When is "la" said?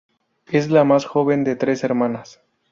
0.71-0.83